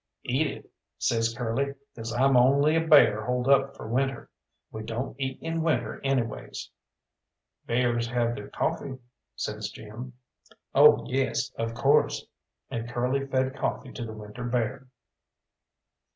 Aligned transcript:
"Eat 0.23 0.47
it," 0.47 0.71
says 0.97 1.31
Curly, 1.35 1.75
"'cause 1.95 2.11
I'm 2.11 2.35
only 2.35 2.75
a 2.75 2.81
bear 2.87 3.23
holed 3.23 3.47
up 3.47 3.75
for 3.77 3.87
winter. 3.87 4.31
We 4.71 4.81
don't 4.81 5.15
eat 5.19 5.37
in 5.43 5.61
winter 5.61 6.01
anyways." 6.03 6.71
"Bears 7.67 8.07
have 8.07 8.33
their 8.33 8.49
coffee," 8.49 8.97
says 9.35 9.69
Jim. 9.69 10.13
"Oh 10.73 11.05
yes, 11.07 11.51
of 11.55 11.75
course," 11.75 12.25
and 12.71 12.89
Curly 12.89 13.27
fed 13.27 13.55
coffee 13.55 13.91
to 13.93 14.03
the 14.03 14.13
winter 14.13 14.43
bear. 14.45 14.87